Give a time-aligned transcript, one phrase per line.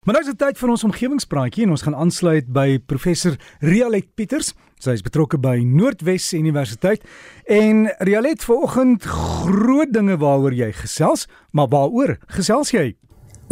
[0.00, 4.06] Maar nou is dit tyd vir ons omgewingspraatjie en ons gaan aansluit by professor Rialet
[4.16, 4.54] Pieters.
[4.80, 7.04] Sy is betrokke by Noordwes Universiteit
[7.44, 12.86] en Rialet vanoggend groot dinge waaroor jy gesels, maar waaroor gesels jy?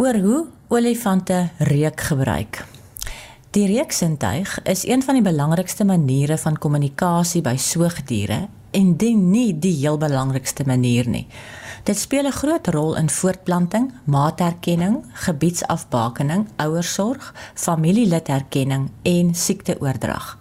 [0.01, 0.41] Oor hoe
[0.73, 2.63] olifante reuk gebruik.
[3.53, 9.51] Die reuksintuig is een van die belangrikste maniere van kommunikasie by soogdiere en dit nie
[9.53, 11.27] die heel belangrikste manier nie.
[11.83, 20.37] Dit speel 'n groot rol in voortplanting, maatherkenning, gebiedsafbakening, ouersorg, familielidherkenning en siekteoordrag.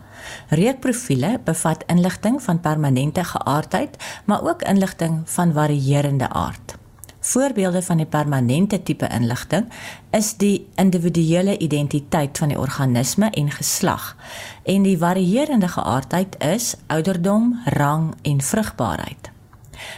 [0.48, 6.76] Reukprofiele bevat inligting van permanente geaardheid, maar ook inligting van varierende aard.
[7.20, 9.66] Voorbeelde van die permanente tipe inligting
[10.10, 14.16] is die individuele identiteit van die organisme en geslag
[14.62, 19.30] en die varierende geaardheid is ouderdom, rang en vrugbaarheid.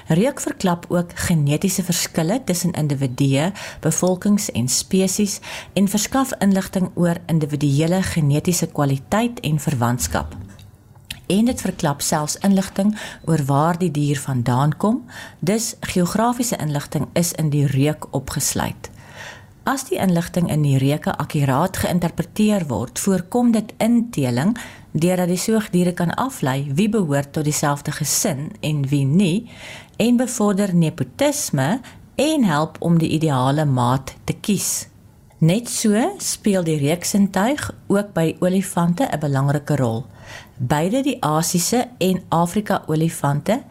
[0.07, 5.41] Reuk verklap ook genetiese verskille tussen individue, bevolkings en spesies
[5.73, 10.37] en verskaf inligting oor individuele genetiese kwaliteit en verwantskap.
[11.31, 15.05] En dit verklap selfs inligting oor waar die dier vandaan kom,
[15.39, 18.91] dus geografiese inligting is in die reuk opgesluit.
[19.69, 24.55] As die inligting in die reuke akkuraat geïnterpreteer word, voorkom dit inteling
[24.97, 29.51] deurdat die soogdiere kan aflei wie behoort tot dieselfde gesin en wie nie
[30.01, 31.81] en bevorder nepotisme
[32.17, 34.89] en help om die ideale maat te kies.
[35.45, 40.07] Net so speel die reuksintuig ook by olifante 'n belangrike rol.
[40.57, 43.63] Beide die Asiëse en Afrika olifante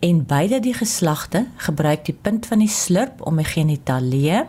[0.00, 4.44] en beide die geslagte gebruik die punt van die slurp om 'n genitalie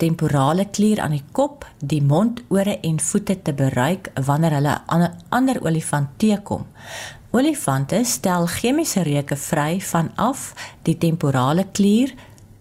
[0.00, 5.02] temporale klier aan die kop, die mond, ore en voete te bereik wanneer hulle aan
[5.02, 6.66] 'n ander olifant teekom.
[7.30, 12.14] Olifante stel chemiese reuke vry vanaf die temporale klier,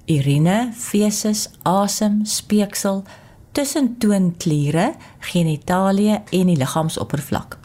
[0.05, 3.03] urine, feses, asem, speeksel,
[3.51, 7.58] tussen toonkliere, genitalie en die liggaamsoppervlak.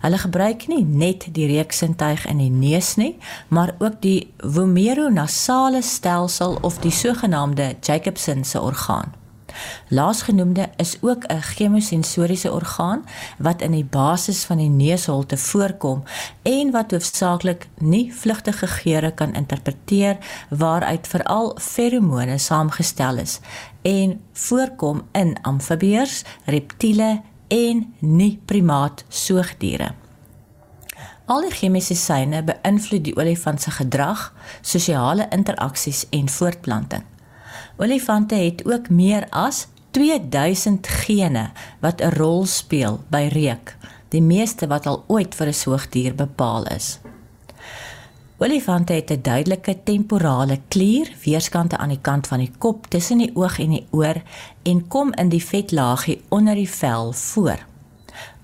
[0.00, 6.58] Hulle gebruik nie net die reuksintuig in die neus nie, maar ook die vomeronasale stelsel
[6.62, 9.14] of die sogenaamde Jacobson se orgaan.
[9.88, 13.04] Laasgenoemde is ook 'n chemosensoriese orgaan
[13.38, 16.02] wat in die basis van die neusholte voorkom
[16.42, 20.16] en wat hoofsaaklik nie vlugtige geure kan interpreteer
[20.48, 23.40] waaruit veral feromone saamgestel is
[23.82, 29.92] en voorkom in amfibieërs, reptiele en nie primaat soogdiere.
[31.26, 34.28] Al die chemiese seine beïnvloed die olifant se gedrag,
[34.62, 37.02] sosiale interaksies en voortplanting.
[37.82, 43.76] Olifante het ook meer as 2000 gene wat 'n rol speel by reuk,
[44.08, 46.98] die meeste wat al ooit vir 'n soogdier bepaal is.
[48.38, 53.30] Olifante het 'n duidelike temporale klier weerskante aan die kant van die kop tussen die
[53.34, 54.22] oog en die oor
[54.62, 57.58] en kom in die vetlaagie onder die vel voor.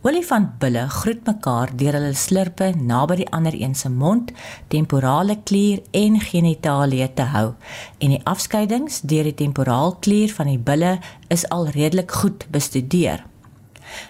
[0.00, 4.32] Olifantbulle groet mekaar deur hulle slurpe naby die ander een se mond,
[4.68, 7.52] temporale klier en genitalie te hou
[7.98, 10.98] en die afskeidings deur die temporaalklier van die bulle
[11.28, 13.31] is al redelik goed bestudeer.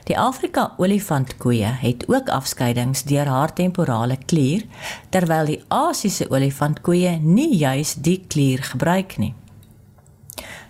[0.04, 4.65] Die Afrika olifantkoeie het ook afskeidings deur haar temporale klier,
[5.10, 9.34] terwyl die Asiëse olifantkoeie nie juis die klier gebruik nie.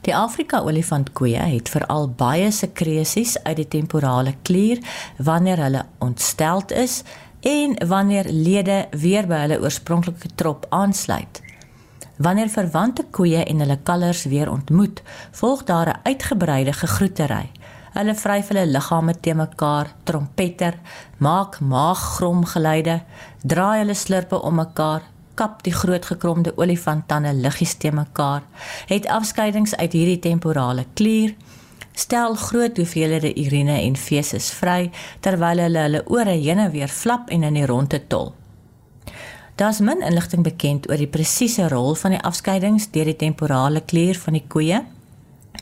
[0.03, 4.81] Die Afrika olifantkoeie het veral baie sekresies uit die temporale klier
[5.17, 7.03] wanneer hulle ontsteld is
[7.41, 11.43] en wanneer lede weer by hulle oorspronklike trop aansluit.
[12.23, 17.51] Wanneer verwante koeie en hulle kalvers weer ontmoet, volg daar 'n uitgebreide gegroetery.
[17.93, 20.79] Hulle vryf hulle liggame te mekaar, trompeter,
[21.21, 23.03] maak maaggrom geluide,
[23.45, 25.05] draai hulle slurpe om mekaar,
[25.37, 28.47] kap die groot gekromde olifanttande liggies te mekaar,
[28.89, 31.35] het afskeidings uit hierdie temporale klier,
[31.93, 34.89] stel groot hoeveelhede urine en feses vry
[35.21, 38.33] terwyl hulle hulle ore heen en weer flap en in die ronde tol.
[39.61, 44.17] Daar's min inligting bekend oor die presiese rol van die afskeidings deur die temporale klier
[44.17, 44.81] van die koeie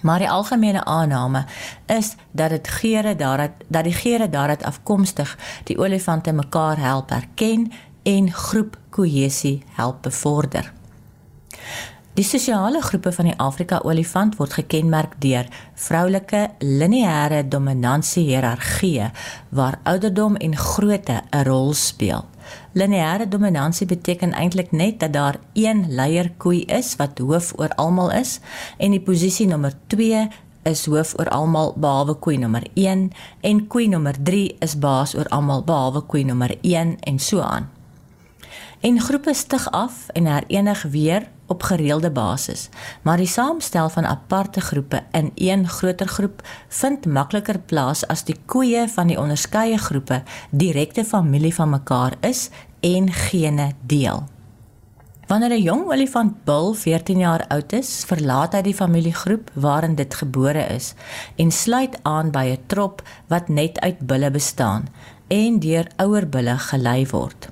[0.02, 1.44] Maar die algemene aanname
[1.86, 7.72] is dat dit geure daarat dat die geure daarat afkomstig die olifante mekaar help herken
[8.02, 10.72] en groep kohesie help bevorder.
[12.14, 19.10] Die sosiale groepe van die Afrika olifant word gekenmerk deur vroulike lineêre dominansie hiërargie
[19.48, 22.29] waar ouderdom en grootte 'n rol speel.
[22.72, 28.38] Lineêre dominansie beteken eintlik net dat daar een leierkoei is wat hoof oor almal is
[28.78, 30.28] en die posisie nommer 2
[30.62, 33.10] is hoof oor almal behalwe koei nommer 1
[33.40, 37.70] en koei nommer 3 is baas oor almal behalwe koei nommer 1 en so aan.
[38.80, 42.68] En groepe stig af en herenig weer op gereelde basis,
[43.02, 48.36] maar die saamstel van aparte groepe in een groter groep vind makliker plaas as die
[48.46, 52.48] koeie van die onderskeie groepe direkte familie van mekaar is
[52.80, 54.28] en gene deel.
[55.30, 60.14] Wanneer 'n jong olifant bul 14 jaar oud is, verlaat hy die familiegroep waarin dit
[60.14, 60.94] gebore is
[61.36, 64.88] en sluit aan by 'n trop wat net uit bulle bestaan
[65.28, 67.48] en deur ouer bulle gelei word.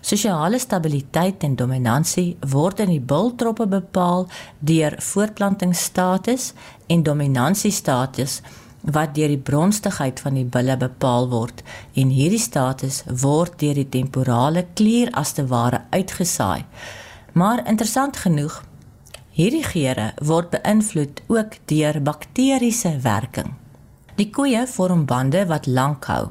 [0.00, 4.26] Sosiale stabiliteit en dominansie word in die bultroppe bepaal
[4.60, 6.52] deur voortplantingsstatus
[6.88, 8.40] en dominansiestatus
[8.82, 11.62] wat deur die bronstigheid van die bulle bepaal word
[11.94, 16.64] en hierdie status word deur die temporale klier as te ware uitgesaai.
[17.38, 18.58] Maar interessant genoeg,
[19.38, 23.54] hierdie geure word beïnvloed ook deur bakteriese werking.
[24.18, 26.26] Die koeie vorm bande wat lank hou.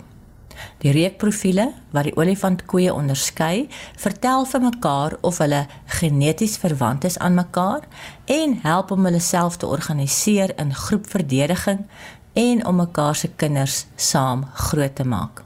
[0.84, 3.68] Die reukprofiele wat die olifantkoeie onderskei,
[3.98, 5.66] vertel vir mekaar of hulle
[6.00, 7.86] geneties verwant is aan mekaar
[8.26, 11.86] en help om hulle self te organiseer in groepverdediging
[12.34, 15.44] en om mekaar se kinders saam groot te maak.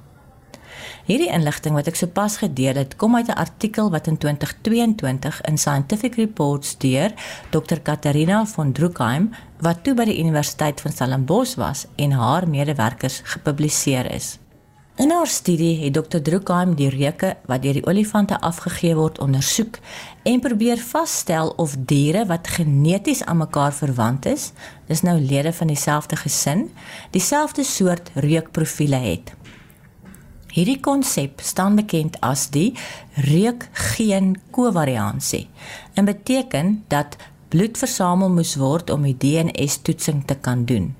[1.06, 5.58] Hierdie inligting wat ek sopas gedeel het, kom uit 'n artikel wat in 2022 in
[5.58, 7.14] Scientific Reports deur
[7.50, 7.80] Dr.
[7.80, 9.30] Katarina von Druckheim
[9.60, 14.40] wat toe by die Universiteit van Stellenbosch was en haar medewerkers gepubliseer is.
[14.96, 16.22] In haar studie het Dr.
[16.24, 19.82] Druckheim die reuke wat deur die olifante afgegee word ondersoek
[20.24, 24.54] en probeer vasstel of diere wat geneties aan mekaar verwant is,
[24.88, 26.70] dis nou lede van dieselfde gesin,
[27.12, 29.36] dieselfde soort reukprofiele het.
[30.56, 32.72] Hierdie konsep staan bekend as die
[33.20, 35.50] reuk-geen kovariansie
[36.00, 37.20] en beteken dat
[37.52, 40.94] bloed versamel moes word om die DNA-toetsing te kan doen.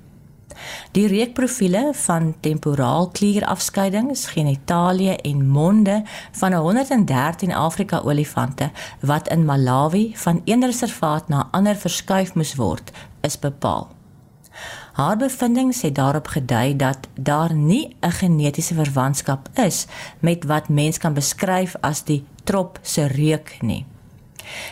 [0.92, 8.70] Die reukprofiele van temporaal klierafskeidings, genitalie en monde van 113 Afrika olifante
[9.00, 13.88] wat in Malawi van een reservaat na ander verskuif moes word, is bepaal.
[14.92, 19.86] Haar bevindinge het daarop gedui dat daar nie 'n genetiese verwantskap is
[20.18, 23.86] met wat mens kan beskryf as die trop se reuk nie.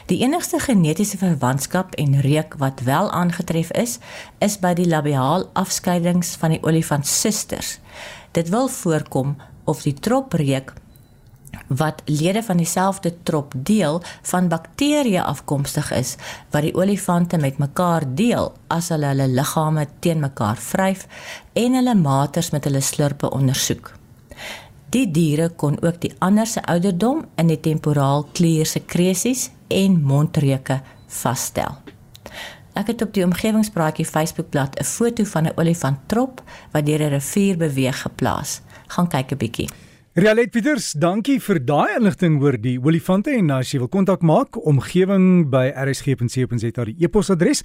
[0.07, 3.99] Die enigste genetiese verwantskap en reuk wat wel aangetref is,
[4.39, 7.79] is by die labiaal afskeidings van die olifant susters.
[8.33, 10.75] Dit wil voorkom of die trop reuk
[11.67, 16.17] wat lede van dieselfde trop deel van bakterieë afkomstig is
[16.51, 21.07] wat die olifante met mekaar deel as hulle hulle liggame teen mekaar vryf
[21.53, 23.93] en hulle maters met hulle slurpe ondersoek.
[24.95, 30.81] Die diere kon ook die ander se ouderdom in die temporaal klier sekresies en mondreuke
[31.07, 31.81] vasstel.
[32.75, 36.43] Ek het op die omgewingspraatjie Facebookblad 'n foto van 'n olifant trop
[36.73, 38.61] wat deur 'n rivier beweeg geplaas.
[38.87, 39.69] Gaan kyk 'n bietjie.
[40.15, 44.67] Rialet Pieters, dankie vir daai inligting oor die olifante en as jy wil kontak maak,
[44.67, 47.63] omgewing by rsg.co.za die e-posadres